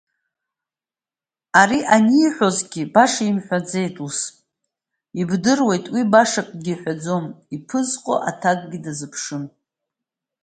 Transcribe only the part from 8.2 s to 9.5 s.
аҭакгьы дазыԥшын.